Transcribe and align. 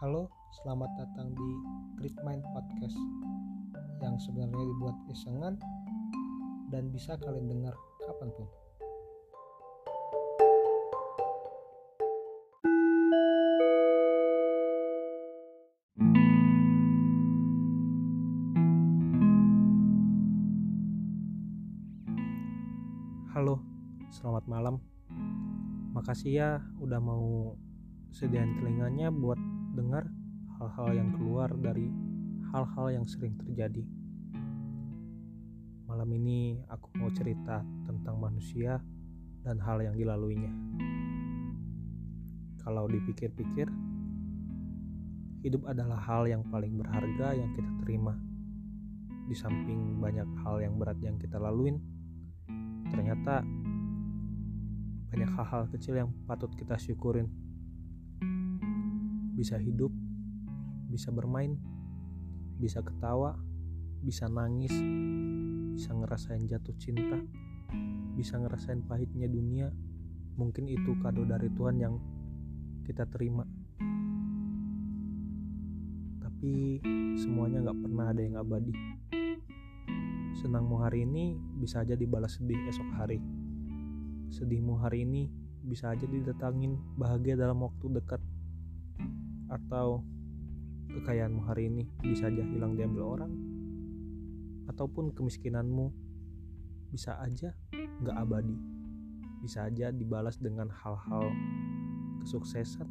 Halo, 0.00 0.32
selamat 0.48 0.96
datang 0.96 1.28
di 1.36 1.50
Great 2.00 2.16
Mind 2.24 2.40
Podcast 2.56 2.96
yang 4.00 4.16
sebenarnya 4.16 4.64
dibuat 4.64 4.96
isengan 5.12 5.60
dan 6.72 6.88
bisa 6.88 7.20
kalian 7.20 7.52
dengar 7.52 7.76
kapan 8.08 8.32
pun. 8.32 8.48
Halo, 23.36 23.60
selamat 24.08 24.48
malam. 24.48 24.80
Makasih 25.92 26.32
ya 26.32 26.50
udah 26.80 27.04
mau 27.04 27.52
sediain 28.08 28.56
telinganya 28.56 29.12
buat 29.12 29.49
dengar 29.74 30.06
hal-hal 30.58 30.90
yang 30.92 31.08
keluar 31.14 31.48
dari 31.54 31.86
hal-hal 32.50 32.86
yang 32.90 33.06
sering 33.06 33.38
terjadi. 33.38 33.86
Malam 35.86 36.10
ini 36.14 36.62
aku 36.70 36.90
mau 36.98 37.10
cerita 37.10 37.62
tentang 37.86 38.18
manusia 38.18 38.82
dan 39.42 39.58
hal 39.62 39.82
yang 39.82 39.94
dilaluinya. 39.96 40.52
Kalau 42.60 42.86
dipikir-pikir, 42.86 43.66
hidup 45.42 45.62
adalah 45.66 45.96
hal 45.96 46.28
yang 46.28 46.44
paling 46.52 46.76
berharga 46.76 47.32
yang 47.34 47.50
kita 47.56 47.72
terima. 47.82 48.14
Di 49.30 49.34
samping 49.38 50.02
banyak 50.02 50.26
hal 50.44 50.60
yang 50.60 50.76
berat 50.76 50.98
yang 51.00 51.16
kita 51.16 51.38
laluin, 51.38 51.78
ternyata 52.90 53.46
banyak 55.10 55.30
hal-hal 55.34 55.66
kecil 55.74 55.94
yang 55.98 56.10
patut 56.26 56.50
kita 56.54 56.78
syukurin. 56.78 57.26
Bisa 59.40 59.56
hidup, 59.56 59.88
bisa 60.92 61.08
bermain, 61.08 61.56
bisa 62.60 62.84
ketawa, 62.84 63.40
bisa 64.04 64.28
nangis, 64.28 64.68
bisa 65.72 65.96
ngerasain 65.96 66.44
jatuh 66.44 66.76
cinta, 66.76 67.16
bisa 68.20 68.36
ngerasain 68.36 68.84
pahitnya 68.84 69.32
dunia. 69.32 69.72
Mungkin 70.36 70.68
itu 70.68 70.92
kado 71.00 71.24
dari 71.24 71.48
Tuhan 71.56 71.80
yang 71.80 71.96
kita 72.84 73.08
terima. 73.08 73.48
Tapi 76.20 76.84
semuanya 77.16 77.64
gak 77.64 77.80
pernah 77.80 78.12
ada 78.12 78.20
yang 78.20 78.36
abadi. 78.36 78.76
Senangmu 80.36 80.84
hari 80.84 81.08
ini 81.08 81.40
bisa 81.56 81.80
aja 81.80 81.96
dibalas 81.96 82.36
sedih 82.36 82.60
esok 82.68 82.92
hari. 82.92 83.24
Sedihmu 84.36 84.76
hari 84.84 85.08
ini 85.08 85.32
bisa 85.64 85.96
aja 85.96 86.04
didatangin 86.04 86.76
bahagia 87.00 87.40
dalam 87.40 87.64
waktu 87.64 87.88
dekat. 87.88 88.20
Atau 89.50 90.06
kekayaanmu 90.90 91.42
hari 91.42 91.66
ini 91.66 91.84
bisa 92.00 92.30
aja 92.30 92.42
hilang 92.46 92.78
diambil 92.78 93.18
orang. 93.18 93.32
Ataupun 94.70 95.10
kemiskinanmu 95.10 95.90
bisa 96.94 97.18
aja 97.18 97.54
nggak 97.74 98.16
abadi. 98.16 98.56
Bisa 99.42 99.66
aja 99.66 99.90
dibalas 99.90 100.38
dengan 100.38 100.70
hal-hal 100.70 101.26
kesuksesan 102.22 102.86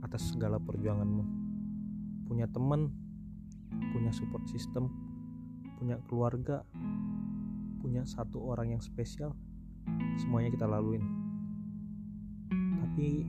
atas 0.00 0.32
segala 0.32 0.56
perjuanganmu. 0.62 1.24
Punya 2.28 2.46
teman, 2.48 2.92
punya 3.92 4.12
support 4.14 4.46
system, 4.48 4.88
punya 5.80 5.98
keluarga, 6.06 6.62
punya 7.82 8.04
satu 8.04 8.42
orang 8.46 8.76
yang 8.76 8.82
spesial, 8.82 9.34
semuanya 10.20 10.52
kita 10.54 10.66
laluin. 10.68 11.02
Tapi 12.52 13.26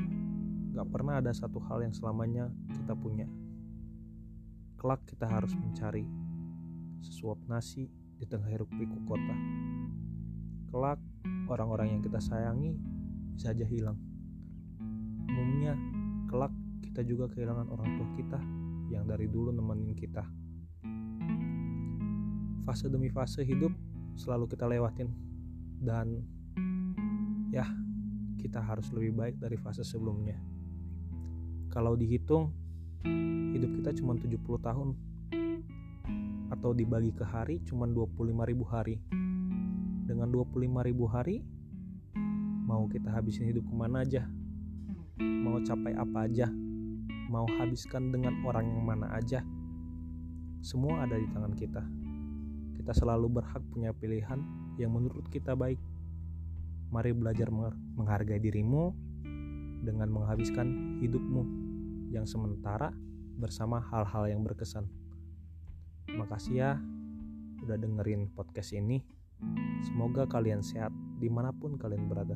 gak 0.75 0.87
pernah 0.89 1.19
ada 1.19 1.33
satu 1.33 1.57
hal 1.69 1.83
yang 1.85 1.93
selamanya 1.93 2.49
kita 2.71 2.93
punya. 2.93 3.25
Kelak 4.79 5.03
kita 5.09 5.27
harus 5.27 5.51
mencari 5.55 6.07
sesuap 7.03 7.39
nasi 7.47 7.91
di 8.19 8.25
tengah 8.27 8.47
hiruk 8.47 8.71
pikuk 8.75 9.03
kota. 9.07 9.35
Kelak 10.69 10.99
orang-orang 11.49 11.97
yang 11.97 12.01
kita 12.03 12.21
sayangi 12.21 12.77
bisa 13.35 13.51
aja 13.51 13.65
hilang. 13.67 13.97
Umumnya 15.29 15.75
kelak 16.29 16.53
kita 16.83 17.01
juga 17.03 17.27
kehilangan 17.31 17.67
orang 17.71 17.89
tua 17.97 18.07
kita 18.15 18.39
yang 18.89 19.05
dari 19.05 19.29
dulu 19.29 19.53
nemenin 19.53 19.93
kita 19.93 20.25
fase 22.69 22.85
demi 22.85 23.09
fase 23.09 23.41
hidup 23.41 23.73
selalu 24.13 24.45
kita 24.45 24.69
lewatin 24.69 25.09
dan 25.81 26.21
ya 27.49 27.65
kita 28.37 28.61
harus 28.61 28.93
lebih 28.93 29.17
baik 29.17 29.41
dari 29.41 29.57
fase 29.57 29.81
sebelumnya 29.81 30.37
kalau 31.79 31.95
dihitung 31.95 32.51
hidup 33.55 33.71
kita 33.79 33.95
cuma 34.03 34.11
70 34.11 34.35
tahun. 34.59 34.99
Atau 36.51 36.75
dibagi 36.75 37.15
ke 37.15 37.23
hari 37.23 37.63
cuma 37.63 37.87
25 37.87 38.19
ribu 38.43 38.67
hari. 38.67 38.99
Dengan 40.03 40.27
25 40.27 40.59
ribu 40.59 41.07
hari 41.07 41.39
mau 42.67 42.83
kita 42.91 43.15
habisin 43.15 43.47
hidup 43.47 43.63
ke 43.63 43.71
mana 43.71 44.03
aja? 44.03 44.27
Mau 45.23 45.63
capai 45.63 45.95
apa 45.95 46.27
aja? 46.27 46.51
Mau 47.31 47.47
habiskan 47.47 48.11
dengan 48.11 48.43
orang 48.43 48.75
yang 48.75 48.83
mana 48.83 49.15
aja? 49.15 49.39
Semua 50.59 51.07
ada 51.07 51.15
di 51.15 51.31
tangan 51.31 51.55
kita. 51.55 51.83
Kita 52.75 52.91
selalu 52.91 53.39
berhak 53.39 53.63
punya 53.71 53.95
pilihan 53.95 54.43
yang 54.75 54.91
menurut 54.91 55.31
kita 55.31 55.55
baik. 55.55 55.79
Mari 56.91 57.15
belajar 57.15 57.47
menghargai 57.95 58.43
dirimu 58.43 58.91
dengan 59.79 60.11
menghabiskan 60.11 60.99
hidupmu 60.99 61.68
yang 62.09 62.25
sementara 62.25 62.91
bersama 63.39 63.79
hal-hal 63.79 64.27
yang 64.27 64.41
berkesan. 64.43 64.89
Makasih 66.09 66.55
ya 66.57 66.71
udah 67.63 67.77
dengerin 67.79 68.33
podcast 68.33 68.73
ini. 68.75 68.99
Semoga 69.87 70.27
kalian 70.27 70.59
sehat 70.59 70.91
di 71.21 71.31
mana 71.31 71.55
pun 71.55 71.79
kalian 71.79 72.11
berada. 72.11 72.35